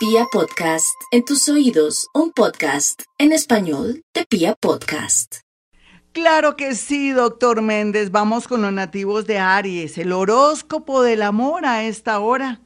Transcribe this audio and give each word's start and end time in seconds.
Pia 0.00 0.24
Podcast, 0.32 0.98
en 1.10 1.26
tus 1.26 1.46
oídos, 1.50 2.08
un 2.14 2.32
podcast 2.32 3.02
en 3.18 3.32
español 3.32 4.00
de 4.14 4.24
Pia 4.24 4.54
Podcast. 4.58 5.40
Claro 6.12 6.56
que 6.56 6.74
sí, 6.74 7.10
doctor 7.10 7.60
Méndez. 7.60 8.10
Vamos 8.10 8.48
con 8.48 8.62
los 8.62 8.72
nativos 8.72 9.26
de 9.26 9.36
Aries. 9.36 9.98
El 9.98 10.12
horóscopo 10.12 11.02
del 11.02 11.20
amor 11.20 11.66
a 11.66 11.84
esta 11.84 12.18
hora. 12.18 12.62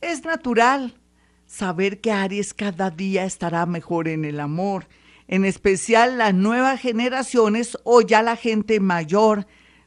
Es 0.00 0.24
natural 0.24 1.00
saber 1.46 2.00
que 2.00 2.10
Aries 2.10 2.52
cada 2.52 2.90
día 2.90 3.24
estará 3.24 3.64
mejor 3.64 4.08
en 4.08 4.24
el 4.24 4.40
amor, 4.40 4.88
en 5.28 5.44
especial 5.44 6.18
las 6.18 6.34
nuevas 6.34 6.80
generaciones 6.80 7.78
o 7.84 8.00
ya 8.00 8.24
la 8.24 8.34
gente 8.34 8.80
mayor 8.80 9.46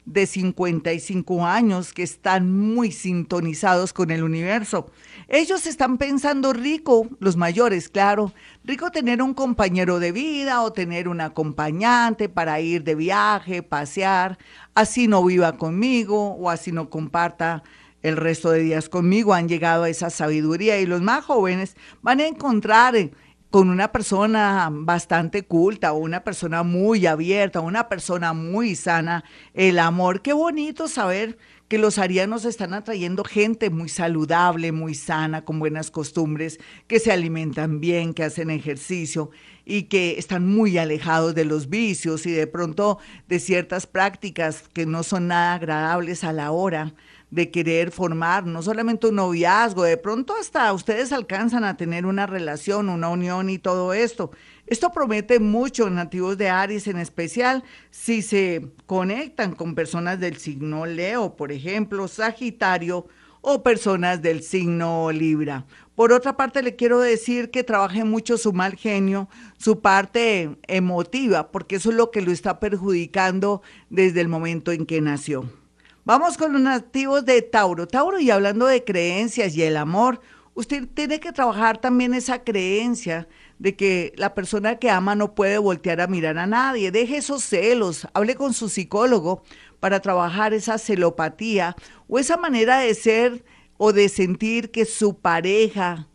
de 0.09 0.25
55 0.25 1.45
años 1.45 1.93
que 1.93 2.01
están 2.01 2.51
muy 2.51 2.91
sintonizados 2.91 3.93
con 3.93 4.09
el 4.09 4.23
universo. 4.23 4.89
Ellos 5.27 5.67
están 5.67 5.99
pensando 5.99 6.51
rico, 6.51 7.07
los 7.19 7.37
mayores, 7.37 7.89
claro, 7.89 8.33
rico 8.63 8.89
tener 8.89 9.21
un 9.21 9.35
compañero 9.35 9.99
de 9.99 10.11
vida 10.11 10.63
o 10.63 10.73
tener 10.73 11.07
un 11.07 11.21
acompañante 11.21 12.27
para 12.27 12.59
ir 12.59 12.83
de 12.83 12.95
viaje, 12.95 13.61
pasear, 13.61 14.39
así 14.73 15.07
no 15.07 15.23
viva 15.23 15.57
conmigo 15.57 16.31
o 16.31 16.49
así 16.49 16.71
no 16.71 16.89
comparta 16.89 17.61
el 18.01 18.17
resto 18.17 18.49
de 18.49 18.63
días 18.63 18.89
conmigo. 18.89 19.35
Han 19.35 19.47
llegado 19.47 19.83
a 19.83 19.89
esa 19.89 20.09
sabiduría 20.09 20.79
y 20.79 20.87
los 20.87 21.01
más 21.01 21.23
jóvenes 21.23 21.75
van 22.01 22.19
a 22.19 22.25
encontrar 22.25 22.95
con 23.49 23.69
una 23.69 23.91
persona 23.91 24.69
bastante 24.71 25.43
culta 25.43 25.93
una 25.93 26.23
persona 26.23 26.63
muy 26.63 27.07
abierta, 27.07 27.61
una 27.61 27.89
persona 27.89 28.33
muy 28.33 28.75
sana, 28.75 29.23
el 29.53 29.79
amor. 29.79 30.21
Qué 30.21 30.33
bonito 30.33 30.87
saber 30.87 31.37
que 31.67 31.79
los 31.79 31.97
arianos 31.97 32.45
están 32.45 32.73
atrayendo 32.73 33.23
gente 33.23 33.69
muy 33.69 33.89
saludable, 33.89 34.71
muy 34.71 34.95
sana, 34.95 35.45
con 35.45 35.59
buenas 35.59 35.91
costumbres, 35.91 36.59
que 36.87 36.99
se 36.99 37.11
alimentan 37.11 37.79
bien, 37.79 38.13
que 38.13 38.23
hacen 38.23 38.49
ejercicio 38.49 39.29
y 39.65 39.83
que 39.83 40.17
están 40.17 40.47
muy 40.47 40.77
alejados 40.77 41.35
de 41.35 41.45
los 41.45 41.69
vicios 41.69 42.25
y 42.25 42.31
de 42.31 42.47
pronto 42.47 42.99
de 43.27 43.39
ciertas 43.39 43.87
prácticas 43.87 44.63
que 44.73 44.85
no 44.85 45.03
son 45.03 45.27
nada 45.27 45.55
agradables 45.55 46.23
a 46.23 46.33
la 46.33 46.51
hora 46.51 46.93
de 47.31 47.51
querer 47.51 47.91
formar 47.91 48.45
no 48.45 48.61
solamente 48.61 49.07
un 49.07 49.15
noviazgo, 49.15 49.83
de 49.83 49.97
pronto 49.97 50.35
hasta 50.39 50.71
ustedes 50.73 51.11
alcanzan 51.11 51.63
a 51.63 51.77
tener 51.77 52.05
una 52.05 52.25
relación, 52.25 52.89
una 52.89 53.09
unión 53.09 53.49
y 53.49 53.59
todo 53.59 53.93
esto. 53.93 54.31
Esto 54.65 54.91
promete 54.91 55.39
mucho 55.39 55.89
nativos 55.89 56.37
de 56.37 56.49
Aries 56.49 56.87
en 56.87 56.97
especial 56.97 57.63
si 57.91 58.21
se 58.21 58.71
conectan 58.85 59.53
con 59.53 59.75
personas 59.75 60.19
del 60.19 60.37
signo 60.37 60.85
Leo, 60.85 61.35
por 61.35 61.51
ejemplo, 61.51 62.07
Sagitario 62.07 63.07
o 63.41 63.63
personas 63.63 64.21
del 64.21 64.43
signo 64.43 65.11
Libra. 65.11 65.65
Por 65.95 66.13
otra 66.13 66.37
parte, 66.37 66.61
le 66.63 66.75
quiero 66.75 66.99
decir 66.99 67.51
que 67.51 67.63
trabaje 67.63 68.03
mucho 68.03 68.37
su 68.37 68.53
mal 68.53 68.75
genio, 68.75 69.27
su 69.57 69.81
parte 69.81 70.57
emotiva, 70.67 71.51
porque 71.51 71.75
eso 71.77 71.89
es 71.89 71.95
lo 71.95 72.11
que 72.11 72.21
lo 72.21 72.31
está 72.31 72.59
perjudicando 72.59 73.61
desde 73.89 74.21
el 74.21 74.27
momento 74.27 74.71
en 74.71 74.85
que 74.85 75.01
nació. 75.01 75.58
Vamos 76.09 76.37
con 76.37 76.53
los 76.53 76.61
nativos 76.63 77.23
de 77.23 77.43
Tauro. 77.43 77.85
Tauro, 77.85 78.19
y 78.19 78.31
hablando 78.31 78.65
de 78.65 78.83
creencias 78.83 79.55
y 79.55 79.61
el 79.61 79.77
amor, 79.77 80.21
usted 80.55 80.87
tiene 80.91 81.19
que 81.19 81.31
trabajar 81.31 81.77
también 81.77 82.15
esa 82.15 82.43
creencia 82.43 83.27
de 83.59 83.75
que 83.75 84.13
la 84.17 84.33
persona 84.33 84.79
que 84.79 84.89
ama 84.89 85.13
no 85.13 85.35
puede 85.35 85.59
voltear 85.59 86.01
a 86.01 86.07
mirar 86.07 86.39
a 86.39 86.47
nadie. 86.47 86.89
Deje 86.89 87.17
esos 87.17 87.43
celos, 87.43 88.07
hable 88.15 88.33
con 88.33 88.55
su 88.55 88.69
psicólogo 88.69 89.43
para 89.79 89.99
trabajar 89.99 90.51
esa 90.55 90.79
celopatía 90.79 91.75
o 92.07 92.17
esa 92.17 92.37
manera 92.37 92.79
de 92.79 92.95
ser 92.95 93.45
o 93.77 93.93
de 93.93 94.09
sentir 94.09 94.71
que 94.71 94.85
su 94.85 95.19
pareja 95.19 96.07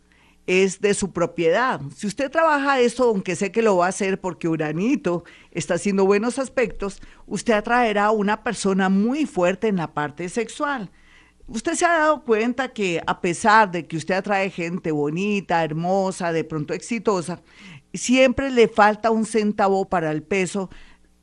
es 0.46 0.80
de 0.80 0.94
su 0.94 1.12
propiedad. 1.12 1.80
Si 1.96 2.06
usted 2.06 2.30
trabaja 2.30 2.80
esto, 2.80 3.04
aunque 3.04 3.36
sé 3.36 3.50
que 3.50 3.62
lo 3.62 3.76
va 3.78 3.86
a 3.86 3.90
hacer 3.90 4.20
porque 4.20 4.48
Uranito 4.48 5.24
está 5.50 5.74
haciendo 5.74 6.04
buenos 6.04 6.38
aspectos, 6.38 7.00
usted 7.26 7.54
atraerá 7.54 8.06
a 8.06 8.10
una 8.10 8.42
persona 8.42 8.88
muy 8.88 9.26
fuerte 9.26 9.68
en 9.68 9.76
la 9.76 9.94
parte 9.94 10.28
sexual. 10.28 10.90
Usted 11.46 11.74
se 11.74 11.84
ha 11.84 11.98
dado 11.98 12.24
cuenta 12.24 12.72
que 12.72 13.02
a 13.06 13.20
pesar 13.20 13.70
de 13.70 13.86
que 13.86 13.96
usted 13.96 14.14
atrae 14.14 14.50
gente 14.50 14.92
bonita, 14.92 15.62
hermosa, 15.62 16.32
de 16.32 16.44
pronto 16.44 16.72
exitosa, 16.72 17.42
siempre 17.92 18.50
le 18.50 18.68
falta 18.68 19.10
un 19.10 19.26
centavo 19.26 19.88
para 19.88 20.10
el 20.10 20.22
peso 20.22 20.70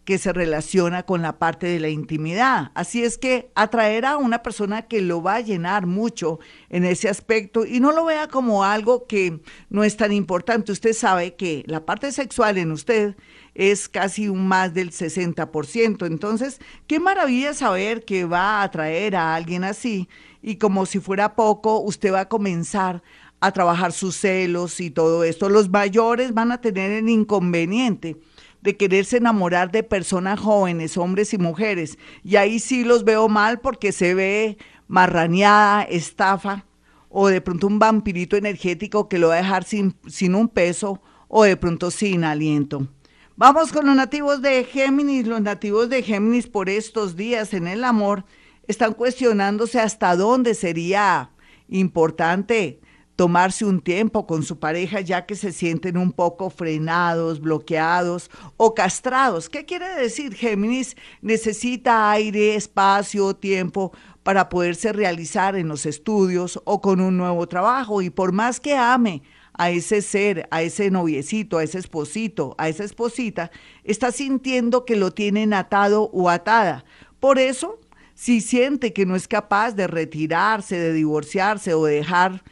que 0.06 0.18
se 0.18 0.34
relaciona 0.34 1.04
con 1.04 1.22
la 1.22 1.38
parte 1.38 1.68
de 1.68 1.80
la 1.80 1.90
intimidad. 1.90 2.72
Así 2.74 3.04
es 3.04 3.18
que 3.18 3.52
atraer 3.56 4.06
a 4.06 4.18
una 4.18 4.42
persona 4.42 4.84
que 4.84 5.02
lo 5.02 5.22
va 5.22 5.36
a 5.36 5.42
llenar 5.42 5.86
mucho 5.86 6.40
en 6.70 6.86
ese 6.86 7.08
aspecto 7.08 7.66
y 7.66 7.80
no 7.80 7.92
lo 7.92 8.06
vea 8.06 8.28
como 8.28 8.64
algo 8.64 9.06
que 9.06 9.42
no 9.70 9.84
es 9.84 9.98
tan 9.98 10.12
importante. 10.12 10.72
Usted 10.72 10.94
sabe 10.94 11.36
que 11.36 11.64
la 11.68 11.86
parte 11.86 12.12
sexual 12.12 12.58
en 12.58 12.72
usted 12.72 13.16
es 13.54 13.90
casi 13.90 14.28
un 14.28 14.48
más 14.48 14.74
del 14.74 14.92
60%. 14.92 16.08
Entonces, 16.08 16.60
qué 16.88 17.00
maravilla 17.00 17.54
saber 17.54 18.04
que 18.04 18.26
va 18.26 18.62
a 18.62 18.64
atraer 18.64 19.16
a 19.16 19.36
alguien 19.36 19.64
así 19.64 20.10
y 20.42 20.56
como 20.56 20.86
si 20.86 21.00
fuera 21.00 21.36
poco, 21.36 21.80
usted 21.80 22.12
va 22.12 22.22
a 22.22 22.30
comenzar 22.30 23.04
a 23.40 23.52
trabajar 23.52 23.92
sus 23.92 24.16
celos 24.16 24.80
y 24.80 24.92
todo 24.92 25.24
esto. 25.24 25.50
Los 25.50 25.70
mayores 25.70 26.34
van 26.34 26.52
a 26.52 26.62
tener 26.62 26.92
el 26.92 27.10
inconveniente 27.10 28.18
de 28.62 28.78
quererse 28.78 29.18
enamorar 29.18 29.72
de 29.72 29.84
personas 29.84 30.40
jóvenes, 30.40 30.98
hombres 30.98 31.34
y 31.34 31.38
mujeres. 31.38 31.98
Y 32.24 32.36
ahí 32.36 32.60
sí 32.60 32.84
los 32.84 33.04
veo 33.04 33.28
mal 33.28 33.60
porque 33.60 33.92
se 33.92 34.14
ve 34.14 34.58
marraneada, 34.88 35.84
estafa, 35.84 36.66
o 37.10 37.28
de 37.28 37.42
pronto 37.42 37.68
un 37.68 37.80
vampirito 37.80 38.38
energético 38.38 39.10
que 39.10 39.20
lo 39.20 39.30
va 39.30 39.36
a 39.36 39.38
dejar 39.38 39.64
sin, 39.64 39.96
sin 40.08 40.36
un 40.36 40.48
peso 40.48 41.02
o 41.28 41.44
de 41.44 41.58
pronto 41.58 41.92
sin 41.92 42.24
aliento. 42.24 42.88
Vamos 43.36 43.72
con 43.72 43.86
los 43.86 43.96
nativos 43.96 44.42
de 44.42 44.64
Géminis. 44.64 45.26
Los 45.26 45.42
nativos 45.42 45.90
de 45.90 46.04
Géminis 46.04 46.48
por 46.48 46.70
estos 46.70 47.16
días 47.16 47.54
en 47.54 47.68
el 47.68 47.84
amor 47.84 48.26
están 48.68 48.94
cuestionándose 48.94 49.80
hasta 49.80 50.16
dónde 50.16 50.54
sería 50.54 51.32
importante 51.68 52.82
tomarse 53.22 53.66
un 53.66 53.82
tiempo 53.82 54.26
con 54.26 54.42
su 54.42 54.58
pareja 54.58 55.00
ya 55.00 55.28
que 55.28 55.36
se 55.36 55.52
sienten 55.52 55.96
un 55.96 56.12
poco 56.12 56.50
frenados, 56.50 57.40
bloqueados 57.40 58.32
o 58.58 58.74
castrados. 58.74 59.48
¿Qué 59.48 59.64
quiere 59.64 59.90
decir? 59.90 60.34
Géminis 60.34 60.98
necesita 61.22 62.10
aire, 62.10 62.56
espacio, 62.56 63.36
tiempo 63.36 63.92
para 64.24 64.50
poderse 64.50 64.92
realizar 64.92 65.56
en 65.56 65.68
los 65.68 65.86
estudios 65.86 66.60
o 66.64 66.82
con 66.82 67.00
un 67.00 67.16
nuevo 67.16 67.48
trabajo 67.48 68.02
y 68.02 68.10
por 68.10 68.32
más 68.32 68.60
que 68.60 68.76
ame 68.76 69.22
a 69.54 69.70
ese 69.70 70.02
ser, 70.02 70.48
a 70.50 70.64
ese 70.64 70.90
noviecito, 70.90 71.60
a 71.60 71.64
ese 71.64 71.78
esposito, 71.78 72.56
a 72.58 72.70
esa 72.70 72.86
esposita, 72.86 73.52
está 73.84 74.12
sintiendo 74.12 74.84
que 74.84 74.96
lo 74.96 75.12
tienen 75.12 75.54
atado 75.54 76.10
o 76.12 76.28
atada. 76.28 76.86
Por 77.20 77.38
eso, 77.38 77.80
si 78.16 78.42
siente 78.42 78.94
que 78.94 79.06
no 79.06 79.16
es 79.16 79.28
capaz 79.28 79.74
de 79.74 79.86
retirarse, 79.86 80.80
de 80.80 80.92
divorciarse 80.92 81.76
o 81.76 81.86
dejar 81.86 82.44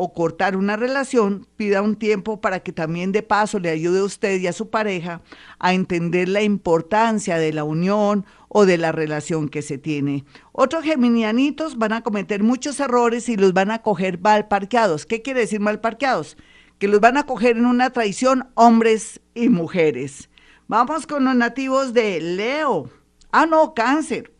o 0.00 0.12
cortar 0.12 0.56
una 0.56 0.76
relación, 0.76 1.48
pida 1.56 1.82
un 1.82 1.96
tiempo 1.96 2.40
para 2.40 2.60
que 2.60 2.72
también 2.72 3.10
de 3.10 3.24
paso 3.24 3.58
le 3.58 3.68
ayude 3.68 3.98
a 3.98 4.04
usted 4.04 4.38
y 4.38 4.46
a 4.46 4.52
su 4.52 4.70
pareja 4.70 5.22
a 5.58 5.74
entender 5.74 6.28
la 6.28 6.40
importancia 6.40 7.36
de 7.36 7.52
la 7.52 7.64
unión 7.64 8.24
o 8.46 8.64
de 8.64 8.78
la 8.78 8.92
relación 8.92 9.48
que 9.48 9.60
se 9.60 9.76
tiene. 9.76 10.24
Otros 10.52 10.84
geminianitos 10.84 11.78
van 11.78 11.92
a 11.92 12.04
cometer 12.04 12.44
muchos 12.44 12.78
errores 12.78 13.28
y 13.28 13.36
los 13.36 13.52
van 13.52 13.72
a 13.72 13.82
coger 13.82 14.20
mal 14.20 14.46
parqueados. 14.46 15.04
¿Qué 15.04 15.20
quiere 15.20 15.40
decir 15.40 15.58
mal 15.58 15.80
parqueados? 15.80 16.36
Que 16.78 16.86
los 16.86 17.00
van 17.00 17.16
a 17.16 17.26
coger 17.26 17.56
en 17.56 17.66
una 17.66 17.90
traición 17.90 18.50
hombres 18.54 19.20
y 19.34 19.48
mujeres. 19.48 20.30
Vamos 20.68 21.08
con 21.08 21.24
los 21.24 21.34
nativos 21.34 21.92
de 21.92 22.20
Leo. 22.20 22.88
Ah, 23.32 23.46
no, 23.46 23.74
cáncer. 23.74 24.32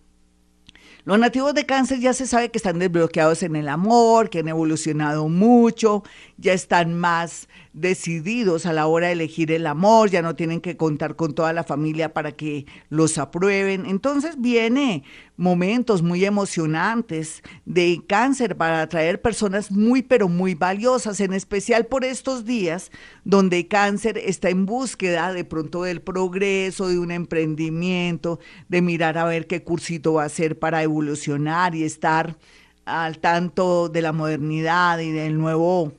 Los 1.08 1.19
nativos 1.19 1.54
de 1.54 1.64
cáncer 1.64 2.00
ya 2.00 2.12
se 2.12 2.26
sabe 2.26 2.50
que 2.50 2.58
están 2.58 2.78
desbloqueados 2.78 3.42
en 3.42 3.56
el 3.56 3.70
amor, 3.70 4.28
que 4.28 4.41
han 4.41 4.48
evolucionado 4.48 5.30
mucho, 5.30 6.02
ya 6.36 6.52
están 6.52 6.92
más 6.92 7.49
decididos 7.80 8.66
a 8.66 8.72
la 8.72 8.86
hora 8.86 9.08
de 9.08 9.12
elegir 9.14 9.52
el 9.52 9.66
amor, 9.66 10.10
ya 10.10 10.22
no 10.22 10.34
tienen 10.34 10.60
que 10.60 10.76
contar 10.76 11.16
con 11.16 11.34
toda 11.34 11.52
la 11.52 11.64
familia 11.64 12.12
para 12.12 12.32
que 12.32 12.66
los 12.88 13.19
aprueben. 13.19 13.86
Entonces 13.86 14.40
viene 14.40 15.04
momentos 15.36 16.02
muy 16.02 16.25
emocionantes 16.25 17.42
de 17.64 18.02
cáncer 18.06 18.56
para 18.56 18.82
atraer 18.82 19.22
personas 19.22 19.70
muy 19.70 20.02
pero 20.02 20.28
muy 20.28 20.54
valiosas, 20.54 21.20
en 21.20 21.32
especial 21.32 21.86
por 21.86 22.04
estos 22.04 22.44
días 22.44 22.90
donde 23.25 23.69
cáncer 23.69 24.19
está 24.19 24.50
en 24.50 24.66
búsqueda 24.66 25.32
de 25.32 25.44
pronto 25.44 25.82
del 25.84 26.00
progreso, 26.00 26.88
de 26.88 26.98
un 26.98 27.10
emprendimiento, 27.10 28.40
de 28.69 28.82
mirar 28.82 29.19
a 29.19 29.25
ver 29.25 29.46
qué 29.46 29.62
cursito 29.62 30.14
va 30.14 30.25
a 30.25 30.26
hacer 30.26 30.58
para 30.58 30.82
evolucionar 30.82 31.75
y 31.75 31.84
estar 31.84 32.36
al 32.84 33.19
tanto 33.19 33.88
de 33.88 34.02
la 34.02 34.12
modernidad 34.12 34.98
y 34.98 35.12
del 35.12 35.38
nuevo 35.38 35.92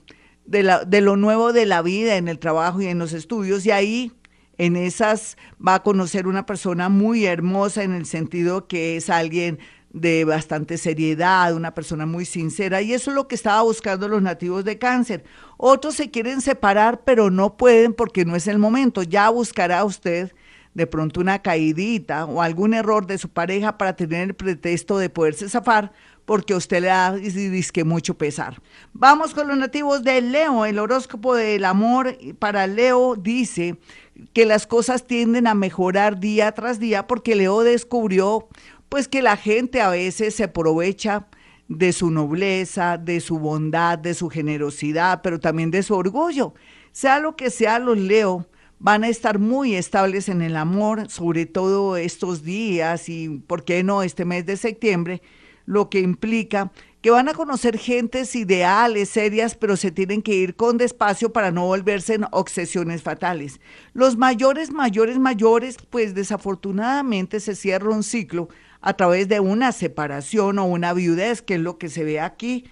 de, 0.50 0.63
la, 0.63 0.84
de 0.84 1.01
lo 1.01 1.16
nuevo 1.16 1.54
de 1.54 1.66
la 1.66 1.81
vida 1.81 2.18
en 2.18 2.28
el 2.28 2.40
trabajo 2.40 2.81
y 2.81 2.88
en 2.88 2.98
los 2.98 3.13
estudios 3.13 3.66
y 3.66 3.72
ahí 3.72 4.12
en 4.57 4.75
esas 4.75 5.38
va 5.66 5.75
a 5.75 5.84
conocer 5.84 6.28
una 6.28 6.46
persona 6.46 6.90
muy 6.90 7.25
hermosa 7.25 7.84
en 7.84 7.94
el 7.94 8.06
sentido 8.06 8.68
que 8.68 8.98
es 8.98 9.10
alguien 9.10 9.60
de 9.92 10.25
bastante 10.25 10.78
seriedad, 10.78 11.54
una 11.56 11.74
persona 11.74 12.06
muy 12.06 12.25
sincera, 12.25 12.81
y 12.81 12.94
eso 12.94 13.12
es 13.12 13.16
lo 13.16 13.28
que 13.28 13.36
estaba 13.36 13.62
buscando 13.62 14.07
los 14.07 14.22
nativos 14.22 14.63
de 14.63 14.78
cáncer. 14.78 15.24
Otros 15.57 15.96
se 15.96 16.12
quieren 16.12 16.42
separar, 16.42 17.04
pero 17.04 17.31
no 17.31 17.57
pueden 17.57 17.94
porque 17.94 18.25
no 18.25 18.36
es 18.36 18.48
el 18.48 18.60
momento. 18.60 19.01
Ya 19.01 19.30
buscará 19.30 19.84
usted 19.84 20.31
de 20.74 20.88
pronto 20.88 21.19
una 21.19 21.39
caidita 21.39 22.25
o 22.25 22.42
algún 22.42 22.74
error 22.74 23.07
de 23.07 23.18
su 23.18 23.30
pareja 23.30 23.77
para 23.77 23.95
tener 23.95 24.30
el 24.30 24.33
pretexto 24.33 24.98
de 24.98 25.10
poderse 25.10 25.50
zafar 25.50 25.92
porque 26.30 26.54
usted 26.54 26.81
le 26.81 26.89
da 26.89 27.16
disque 27.16 27.83
mucho 27.83 28.16
pesar. 28.16 28.62
Vamos 28.94 29.33
con 29.33 29.48
los 29.48 29.57
nativos 29.57 30.04
de 30.04 30.21
Leo. 30.21 30.63
El 30.63 30.77
horóscopo 30.77 31.33
del 31.33 31.66
amor 31.66 32.16
para 32.38 32.68
Leo 32.68 33.16
dice 33.16 33.77
que 34.31 34.45
las 34.45 34.68
cosas 34.68 35.07
tienden 35.07 35.48
a 35.48 35.56
mejorar 35.56 36.19
día 36.19 36.51
tras 36.51 36.80
día 36.80 37.07
porque 37.07 37.36
Leo 37.36 37.63
descubrió 37.63 38.48
pues 38.89 39.07
que 39.07 39.24
la 39.24 39.38
gente 39.38 39.81
a 39.81 39.89
veces 39.89 40.36
se 40.36 40.44
aprovecha 40.44 41.25
de 41.68 41.94
su 41.94 42.12
nobleza, 42.12 42.98
de 42.98 43.22
su 43.22 43.39
bondad, 43.39 43.98
de 43.98 44.13
su 44.13 44.30
generosidad, 44.30 45.22
pero 45.24 45.39
también 45.39 45.72
de 45.72 45.81
su 45.81 45.95
orgullo. 45.95 46.54
Sea 46.92 47.19
lo 47.19 47.36
que 47.36 47.50
sea, 47.50 47.80
los 47.80 47.98
Leo 47.98 48.45
van 48.79 49.03
a 49.03 49.09
estar 49.09 49.39
muy 49.39 49.75
estables 49.75 50.29
en 50.29 50.41
el 50.41 50.55
amor, 50.55 51.09
sobre 51.09 51.45
todo 51.45 51.97
estos 51.97 52.43
días 52.43 53.09
y, 53.09 53.29
¿por 53.29 53.65
qué 53.65 53.83
no?, 53.83 54.01
este 54.03 54.25
mes 54.25 54.45
de 54.45 54.57
septiembre, 54.57 55.21
lo 55.65 55.89
que 55.89 55.99
implica 55.99 56.71
que 57.01 57.11
van 57.11 57.29
a 57.29 57.33
conocer 57.33 57.77
gentes 57.77 58.35
ideales, 58.35 59.09
serias, 59.09 59.55
pero 59.55 59.77
se 59.77 59.91
tienen 59.91 60.21
que 60.21 60.33
ir 60.33 60.55
con 60.55 60.77
despacio 60.77 61.31
para 61.31 61.51
no 61.51 61.65
volverse 61.65 62.15
en 62.15 62.25
obsesiones 62.31 63.03
fatales. 63.03 63.61
Los 63.93 64.17
mayores, 64.17 64.71
mayores, 64.71 65.17
mayores, 65.17 65.77
pues 65.89 66.13
desafortunadamente 66.13 67.39
se 67.39 67.55
cierra 67.55 67.89
un 67.89 68.03
ciclo 68.03 68.49
a 68.81 68.93
través 68.95 69.29
de 69.29 69.39
una 69.39 69.71
separación 69.71 70.59
o 70.59 70.65
una 70.65 70.93
viudez, 70.93 71.41
que 71.41 71.55
es 71.55 71.61
lo 71.61 71.77
que 71.77 71.89
se 71.89 72.03
ve 72.03 72.19
aquí 72.19 72.65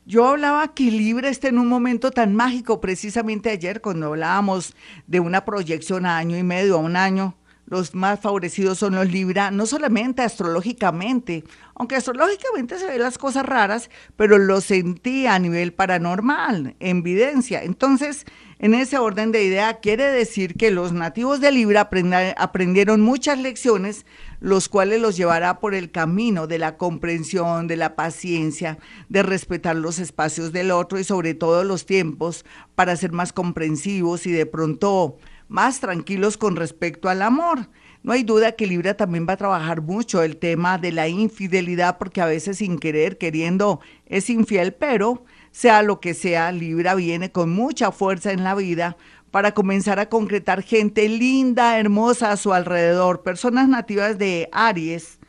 Yo 0.04 0.26
hablaba 0.26 0.74
que 0.74 0.86
Libra 0.86 1.30
está 1.30 1.48
en 1.48 1.60
un 1.60 1.68
momento 1.68 2.10
tan 2.10 2.34
mágico, 2.34 2.82
precisamente 2.82 3.52
ayer 3.52 3.82
cuando 3.82 4.08
hablábamos 4.08 4.76
de 5.06 5.20
una 5.20 5.46
proyección 5.46 6.08
a 6.08 6.18
año 6.18 6.40
y 6.40 6.42
medio, 6.42 6.78
a 6.78 6.80
un 6.80 6.96
año, 6.96 7.36
los 7.68 7.94
más 7.94 8.20
favorecidos 8.20 8.80
son 8.80 8.96
los 8.96 9.12
Libra, 9.12 9.52
no 9.52 9.68
solamente 9.68 10.24
astrológicamente, 10.24 11.44
aunque 11.76 11.98
astrológicamente 11.98 12.80
se 12.80 12.88
ven 12.88 13.00
las 13.00 13.20
cosas 13.20 13.46
raras, 13.46 13.92
pero 14.16 14.40
lo 14.40 14.60
sentí 14.60 15.28
a 15.28 15.38
nivel 15.38 15.72
paranormal, 15.72 16.76
en 16.80 16.98
evidencia. 16.98 17.62
Entonces, 17.62 18.26
en 18.62 18.74
ese 18.74 18.98
orden 18.98 19.32
de 19.32 19.46
idea, 19.46 19.80
quiere 19.80 20.04
decir 20.04 20.56
que 20.56 20.70
los 20.70 20.92
nativos 20.92 21.40
de 21.40 21.50
Libra 21.50 21.90
aprendieron 22.36 23.00
muchas 23.00 23.40
lecciones, 23.40 24.06
los 24.42 24.68
cuales 24.68 25.02
los 25.02 25.16
llevará 25.16 25.62
por 25.62 25.74
el 25.74 25.92
camino 25.92 26.46
de 26.46 26.60
la 26.60 26.76
comprensión, 26.76 27.68
de 27.68 27.78
la 27.78 27.96
paciencia, 27.96 28.78
de 29.08 29.24
respetar 29.24 29.78
los 29.78 29.98
espacios 29.98 30.52
del 30.52 30.72
otro 30.72 31.00
y 31.00 31.06
sobre 31.06 31.36
todo 31.36 31.64
los 31.64 31.86
tiempos 31.86 32.44
para 32.76 32.98
ser 32.98 33.14
más 33.14 33.32
comprensivos 33.32 34.26
y 34.26 34.34
de 34.34 34.46
pronto 34.46 35.18
más 35.48 35.80
tranquilos 35.80 36.38
con 36.38 36.58
respecto 36.58 37.08
al 37.08 37.22
amor. 37.22 37.70
No 38.04 38.12
hay 38.12 38.24
duda 38.24 38.54
que 38.54 38.68
Libra 38.68 38.96
también 38.96 39.26
va 39.28 39.34
a 39.34 39.38
trabajar 39.38 39.82
mucho 39.82 40.22
el 40.22 40.36
tema 40.36 40.78
de 40.78 40.92
la 40.92 41.08
infidelidad 41.08 41.98
porque 41.98 42.22
a 42.22 42.26
veces 42.26 42.58
sin 42.58 42.78
querer, 42.78 43.18
queriendo, 43.18 43.80
es 44.06 44.30
infiel, 44.30 44.74
pero 44.74 45.24
sea 45.52 45.82
lo 45.82 46.00
que 46.00 46.14
sea, 46.14 46.52
Libra 46.52 46.96
viene 46.96 47.32
con 47.32 47.50
mucha 47.50 47.92
fuerza 47.92 48.32
en 48.32 48.44
la 48.44 48.56
vida 48.56 48.98
para 49.32 49.54
comenzar 49.54 50.00
a 50.00 50.10
concretar 50.10 50.64
gente 50.64 51.08
linda, 51.08 51.80
hermosa 51.80 52.32
a 52.32 52.38
su 52.38 52.54
alrededor, 52.54 53.22
personas 53.22 53.68
nativas 53.68 54.18
de 54.18 54.50
Aries, 54.52 55.20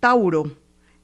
Tauro, 0.00 0.52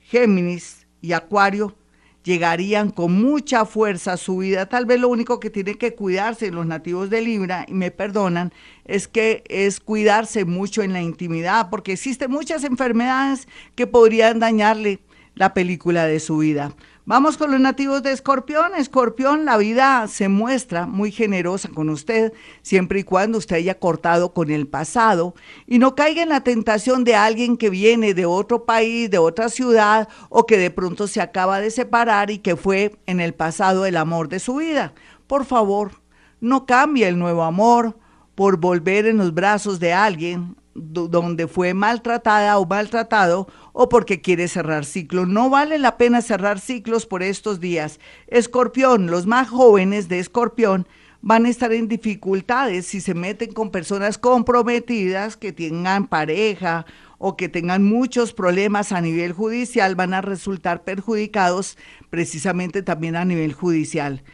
Géminis 0.00 0.86
y 1.00 1.12
Acuario 1.12 1.74
llegarían 2.22 2.90
con 2.90 3.12
mucha 3.20 3.64
fuerza 3.64 4.12
a 4.12 4.16
su 4.16 4.38
vida. 4.38 4.66
Tal 4.66 4.86
vez 4.86 5.00
lo 5.00 5.08
único 5.08 5.40
que 5.40 5.50
tiene 5.50 5.74
que 5.74 5.94
cuidarse 5.94 6.50
los 6.50 6.66
nativos 6.66 7.10
de 7.10 7.20
Libra, 7.20 7.64
y 7.68 7.74
me 7.74 7.90
perdonan, 7.90 8.52
es 8.84 9.08
que 9.08 9.42
es 9.48 9.80
cuidarse 9.80 10.44
mucho 10.44 10.82
en 10.82 10.92
la 10.92 11.02
intimidad, 11.02 11.68
porque 11.70 11.92
existen 11.92 12.30
muchas 12.30 12.64
enfermedades 12.64 13.48
que 13.74 13.86
podrían 13.86 14.38
dañarle 14.38 15.00
la 15.34 15.54
película 15.54 16.06
de 16.06 16.20
su 16.20 16.38
vida. 16.38 16.72
Vamos 17.04 17.36
con 17.36 17.50
los 17.50 17.58
nativos 17.58 18.02
de 18.04 18.12
Escorpión. 18.12 18.76
Escorpión, 18.76 19.44
la 19.44 19.56
vida 19.56 20.06
se 20.06 20.28
muestra 20.28 20.86
muy 20.86 21.10
generosa 21.10 21.68
con 21.68 21.88
usted, 21.88 22.32
siempre 22.62 23.00
y 23.00 23.04
cuando 23.04 23.38
usted 23.38 23.56
haya 23.56 23.78
cortado 23.78 24.32
con 24.32 24.50
el 24.50 24.68
pasado 24.68 25.34
y 25.66 25.80
no 25.80 25.96
caiga 25.96 26.22
en 26.22 26.28
la 26.28 26.44
tentación 26.44 27.02
de 27.02 27.16
alguien 27.16 27.56
que 27.56 27.70
viene 27.70 28.14
de 28.14 28.24
otro 28.24 28.64
país, 28.64 29.10
de 29.10 29.18
otra 29.18 29.48
ciudad 29.48 30.08
o 30.28 30.46
que 30.46 30.58
de 30.58 30.70
pronto 30.70 31.08
se 31.08 31.20
acaba 31.20 31.60
de 31.60 31.72
separar 31.72 32.30
y 32.30 32.38
que 32.38 32.54
fue 32.54 32.94
en 33.06 33.20
el 33.20 33.34
pasado 33.34 33.84
el 33.84 33.96
amor 33.96 34.28
de 34.28 34.38
su 34.38 34.56
vida. 34.56 34.94
Por 35.26 35.44
favor, 35.44 36.00
no 36.40 36.66
cambie 36.66 37.08
el 37.08 37.18
nuevo 37.18 37.42
amor 37.42 37.96
por 38.36 38.58
volver 38.58 39.06
en 39.06 39.16
los 39.16 39.34
brazos 39.34 39.80
de 39.80 39.92
alguien 39.92 40.56
donde 40.74 41.48
fue 41.48 41.74
maltratada 41.74 42.58
o 42.58 42.66
maltratado 42.66 43.48
o 43.72 43.88
porque 43.88 44.20
quiere 44.20 44.48
cerrar 44.48 44.84
ciclos. 44.84 45.28
No 45.28 45.50
vale 45.50 45.78
la 45.78 45.96
pena 45.96 46.22
cerrar 46.22 46.60
ciclos 46.60 47.06
por 47.06 47.22
estos 47.22 47.60
días. 47.60 48.00
Escorpión, 48.28 49.10
los 49.10 49.26
más 49.26 49.48
jóvenes 49.48 50.08
de 50.08 50.18
Escorpión 50.18 50.86
van 51.20 51.46
a 51.46 51.50
estar 51.50 51.72
en 51.72 51.88
dificultades 51.88 52.86
si 52.86 53.00
se 53.00 53.14
meten 53.14 53.52
con 53.52 53.70
personas 53.70 54.18
comprometidas 54.18 55.36
que 55.36 55.52
tengan 55.52 56.08
pareja 56.08 56.84
o 57.18 57.36
que 57.36 57.48
tengan 57.48 57.84
muchos 57.84 58.32
problemas 58.32 58.90
a 58.90 59.00
nivel 59.00 59.32
judicial, 59.32 59.94
van 59.94 60.12
a 60.12 60.20
resultar 60.20 60.82
perjudicados 60.82 61.78
precisamente 62.10 62.82
también 62.82 63.14
a 63.14 63.24
nivel 63.24 63.52
judicial 63.52 64.24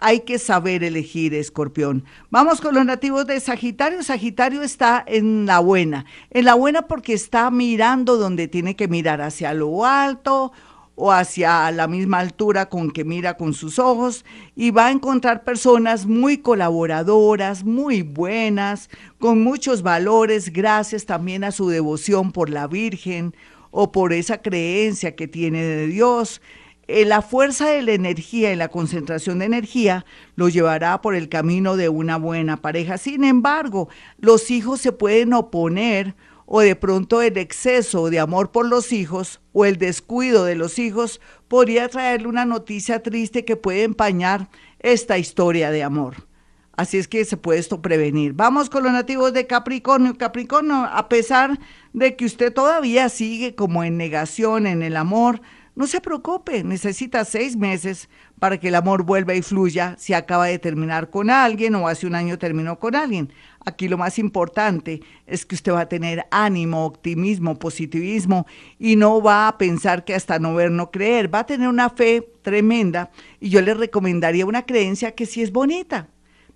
hay 0.00 0.20
que 0.20 0.38
saber 0.38 0.84
elegir, 0.84 1.34
escorpión. 1.34 2.04
Vamos 2.30 2.60
con 2.60 2.74
los 2.74 2.84
nativos 2.84 3.26
de 3.26 3.40
Sagitario. 3.40 4.02
Sagitario 4.02 4.62
está 4.62 5.04
en 5.06 5.46
la 5.46 5.58
buena. 5.58 6.04
En 6.30 6.44
la 6.44 6.54
buena 6.54 6.82
porque 6.82 7.14
está 7.14 7.50
mirando 7.50 8.16
donde 8.16 8.48
tiene 8.48 8.76
que 8.76 8.88
mirar, 8.88 9.20
hacia 9.20 9.54
lo 9.54 9.84
alto 9.84 10.52
o 11.00 11.12
hacia 11.12 11.70
la 11.70 11.86
misma 11.86 12.18
altura 12.18 12.68
con 12.68 12.90
que 12.90 13.04
mira 13.04 13.36
con 13.36 13.54
sus 13.54 13.78
ojos 13.78 14.24
y 14.56 14.72
va 14.72 14.86
a 14.86 14.90
encontrar 14.90 15.44
personas 15.44 16.06
muy 16.06 16.38
colaboradoras, 16.38 17.62
muy 17.64 18.02
buenas, 18.02 18.90
con 19.20 19.40
muchos 19.42 19.82
valores, 19.82 20.52
gracias 20.52 21.06
también 21.06 21.44
a 21.44 21.52
su 21.52 21.68
devoción 21.68 22.32
por 22.32 22.50
la 22.50 22.66
Virgen 22.66 23.32
o 23.70 23.92
por 23.92 24.12
esa 24.12 24.42
creencia 24.42 25.14
que 25.14 25.28
tiene 25.28 25.62
de 25.62 25.86
Dios. 25.86 26.40
Eh, 26.88 27.04
la 27.04 27.20
fuerza 27.20 27.68
de 27.68 27.82
la 27.82 27.92
energía 27.92 28.50
y 28.50 28.56
la 28.56 28.68
concentración 28.68 29.38
de 29.38 29.44
energía 29.44 30.06
lo 30.36 30.48
llevará 30.48 31.02
por 31.02 31.14
el 31.14 31.28
camino 31.28 31.76
de 31.76 31.90
una 31.90 32.16
buena 32.16 32.56
pareja. 32.56 32.96
Sin 32.96 33.24
embargo, 33.24 33.90
los 34.18 34.50
hijos 34.50 34.80
se 34.80 34.92
pueden 34.92 35.34
oponer 35.34 36.14
o 36.46 36.60
de 36.60 36.74
pronto 36.76 37.20
el 37.20 37.36
exceso 37.36 38.08
de 38.08 38.20
amor 38.20 38.52
por 38.52 38.66
los 38.66 38.90
hijos 38.92 39.40
o 39.52 39.66
el 39.66 39.76
descuido 39.76 40.46
de 40.46 40.54
los 40.54 40.78
hijos 40.78 41.20
podría 41.46 41.90
traerle 41.90 42.26
una 42.26 42.46
noticia 42.46 43.02
triste 43.02 43.44
que 43.44 43.56
puede 43.56 43.82
empañar 43.82 44.48
esta 44.78 45.18
historia 45.18 45.70
de 45.70 45.82
amor. 45.82 46.26
Así 46.74 46.96
es 46.96 47.06
que 47.06 47.26
se 47.26 47.36
puede 47.36 47.58
esto 47.58 47.82
prevenir. 47.82 48.32
Vamos 48.32 48.70
con 48.70 48.84
los 48.84 48.92
nativos 48.92 49.34
de 49.34 49.46
Capricornio. 49.46 50.16
Capricornio, 50.16 50.86
a 50.90 51.08
pesar 51.10 51.58
de 51.92 52.16
que 52.16 52.24
usted 52.24 52.50
todavía 52.50 53.10
sigue 53.10 53.54
como 53.54 53.84
en 53.84 53.98
negación 53.98 54.66
en 54.66 54.82
el 54.82 54.96
amor, 54.96 55.42
no 55.78 55.86
se 55.86 56.00
preocupe, 56.00 56.64
necesita 56.64 57.24
seis 57.24 57.56
meses 57.56 58.08
para 58.40 58.58
que 58.58 58.66
el 58.66 58.74
amor 58.74 59.04
vuelva 59.04 59.36
y 59.36 59.42
fluya 59.42 59.94
si 59.96 60.12
acaba 60.12 60.46
de 60.46 60.58
terminar 60.58 61.08
con 61.08 61.30
alguien 61.30 61.76
o 61.76 61.86
hace 61.86 62.04
un 62.04 62.16
año 62.16 62.36
terminó 62.36 62.80
con 62.80 62.96
alguien. 62.96 63.32
Aquí 63.64 63.86
lo 63.86 63.96
más 63.96 64.18
importante 64.18 65.00
es 65.24 65.46
que 65.46 65.54
usted 65.54 65.70
va 65.70 65.82
a 65.82 65.88
tener 65.88 66.26
ánimo, 66.32 66.84
optimismo, 66.84 67.60
positivismo 67.60 68.44
y 68.76 68.96
no 68.96 69.22
va 69.22 69.46
a 69.46 69.56
pensar 69.56 70.04
que 70.04 70.16
hasta 70.16 70.40
no 70.40 70.52
ver, 70.52 70.72
no 70.72 70.90
creer. 70.90 71.32
Va 71.32 71.38
a 71.38 71.46
tener 71.46 71.68
una 71.68 71.90
fe 71.90 72.28
tremenda 72.42 73.12
y 73.38 73.48
yo 73.48 73.62
le 73.62 73.72
recomendaría 73.72 74.46
una 74.46 74.66
creencia 74.66 75.12
que 75.12 75.26
sí 75.26 75.42
es 75.42 75.52
bonita. 75.52 76.08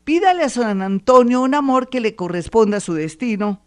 Pídale 0.02 0.42
a 0.42 0.48
San 0.48 0.82
Antonio 0.82 1.42
un 1.42 1.54
amor 1.54 1.90
que 1.90 2.00
le 2.00 2.16
corresponda 2.16 2.78
a 2.78 2.80
su 2.80 2.94
destino 2.94 3.62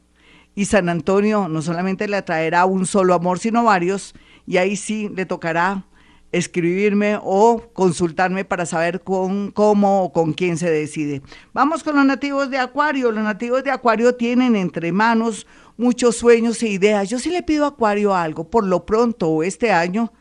y 0.54 0.66
San 0.66 0.90
Antonio 0.90 1.48
no 1.48 1.62
solamente 1.62 2.10
le 2.10 2.18
atraerá 2.18 2.66
un 2.66 2.86
solo 2.86 3.14
amor, 3.14 3.40
sino 3.40 3.64
varios 3.64 4.16
y 4.46 4.58
ahí 4.58 4.76
sí 4.76 5.10
le 5.14 5.26
tocará 5.26 5.86
escribirme 6.32 7.18
o 7.22 7.62
consultarme 7.74 8.44
para 8.44 8.66
saber 8.66 9.02
con, 9.02 9.52
cómo 9.52 10.04
o 10.04 10.12
con 10.12 10.34
quién 10.34 10.58
se 10.58 10.70
decide. 10.70 11.22
Vamos 11.54 11.84
con 11.84 11.96
los 11.96 12.06
nativos 12.06 12.50
de 12.50 12.58
Acuario. 12.58 13.12
Los 13.12 13.24
nativos 13.24 13.64
de 13.64 13.72
Acuario 13.72 14.16
tienen 14.16 14.56
entre 14.56 14.92
manos 14.92 15.48
muchos 15.78 16.18
sueños 16.18 16.62
e 16.64 16.68
ideas. 16.68 17.10
Yo 17.10 17.20
sí 17.20 17.30
le 17.30 17.44
pido 17.44 17.64
a 17.64 17.70
Acuario 17.70 18.14
algo, 18.14 18.50
por 18.50 18.66
lo 18.66 18.86
pronto 18.86 19.44
este 19.44 19.72
año 19.72 20.12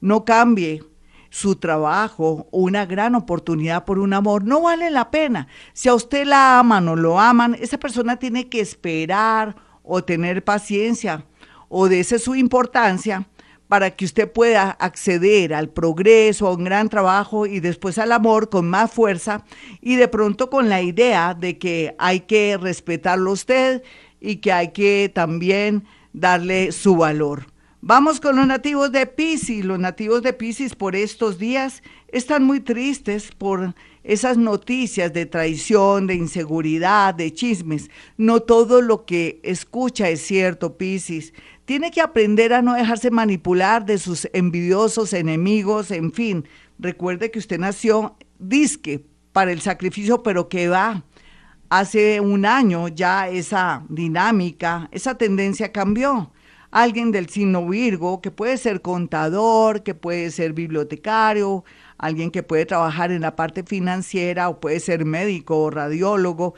no 0.00 0.24
cambie 0.24 0.84
su 1.30 1.56
trabajo 1.56 2.46
o 2.52 2.58
una 2.60 2.86
gran 2.86 3.16
oportunidad 3.16 3.84
por 3.84 3.98
un 3.98 4.12
amor, 4.12 4.44
no 4.44 4.60
vale 4.62 4.90
la 4.90 5.10
pena. 5.10 5.48
Si 5.72 5.88
a 5.88 5.94
usted 5.94 6.24
la 6.26 6.60
aman 6.60 6.86
o 6.86 6.94
lo 6.94 7.18
aman, 7.18 7.56
esa 7.58 7.78
persona 7.78 8.16
tiene 8.16 8.48
que 8.48 8.60
esperar 8.60 9.56
o 9.82 10.04
tener 10.04 10.44
paciencia 10.44 11.26
o 11.68 11.88
de 11.88 11.98
esa 11.98 12.20
su 12.20 12.36
importancia 12.36 13.26
para 13.68 13.90
que 13.90 14.04
usted 14.04 14.30
pueda 14.30 14.70
acceder 14.70 15.54
al 15.54 15.68
progreso, 15.68 16.46
a 16.46 16.54
un 16.54 16.64
gran 16.64 16.88
trabajo 16.88 17.46
y 17.46 17.60
después 17.60 17.98
al 17.98 18.12
amor 18.12 18.50
con 18.50 18.68
más 18.68 18.90
fuerza 18.92 19.44
y 19.80 19.96
de 19.96 20.08
pronto 20.08 20.50
con 20.50 20.68
la 20.68 20.82
idea 20.82 21.34
de 21.34 21.58
que 21.58 21.94
hay 21.98 22.20
que 22.20 22.56
respetarlo 22.60 23.32
usted 23.32 23.82
y 24.20 24.36
que 24.36 24.52
hay 24.52 24.72
que 24.72 25.10
también 25.12 25.84
darle 26.12 26.72
su 26.72 26.96
valor. 26.96 27.46
Vamos 27.86 28.18
con 28.18 28.36
los 28.36 28.46
nativos 28.46 28.92
de 28.92 29.04
Pisces. 29.04 29.62
Los 29.62 29.78
nativos 29.78 30.22
de 30.22 30.32
Pisces 30.32 30.74
por 30.74 30.96
estos 30.96 31.38
días 31.38 31.82
están 32.08 32.42
muy 32.42 32.60
tristes 32.60 33.30
por 33.30 33.74
esas 34.02 34.38
noticias 34.38 35.12
de 35.12 35.26
traición, 35.26 36.06
de 36.06 36.14
inseguridad, 36.14 37.14
de 37.14 37.34
chismes. 37.34 37.90
No 38.16 38.40
todo 38.40 38.80
lo 38.80 39.04
que 39.04 39.38
escucha 39.42 40.08
es 40.08 40.22
cierto, 40.22 40.78
Pisces. 40.78 41.34
Tiene 41.64 41.90
que 41.90 42.02
aprender 42.02 42.52
a 42.52 42.60
no 42.60 42.74
dejarse 42.74 43.10
manipular 43.10 43.86
de 43.86 43.96
sus 43.98 44.28
envidiosos 44.34 45.14
enemigos, 45.14 45.90
en 45.90 46.12
fin. 46.12 46.46
Recuerde 46.78 47.30
que 47.30 47.38
usted 47.38 47.58
nació 47.58 48.16
disque 48.38 49.06
para 49.32 49.50
el 49.50 49.62
sacrificio, 49.62 50.22
pero 50.22 50.48
que 50.48 50.68
va. 50.68 51.04
Hace 51.70 52.20
un 52.20 52.44
año 52.44 52.88
ya 52.88 53.28
esa 53.28 53.84
dinámica, 53.88 54.88
esa 54.92 55.16
tendencia 55.16 55.72
cambió. 55.72 56.32
Alguien 56.70 57.12
del 57.12 57.28
signo 57.30 57.66
Virgo, 57.66 58.20
que 58.20 58.30
puede 58.30 58.58
ser 58.58 58.82
contador, 58.82 59.82
que 59.82 59.94
puede 59.94 60.30
ser 60.30 60.52
bibliotecario, 60.52 61.64
alguien 61.96 62.30
que 62.30 62.42
puede 62.42 62.66
trabajar 62.66 63.10
en 63.10 63.22
la 63.22 63.36
parte 63.36 63.62
financiera 63.62 64.48
o 64.50 64.60
puede 64.60 64.80
ser 64.80 65.04
médico 65.04 65.62
o 65.62 65.70
radiólogo, 65.70 66.54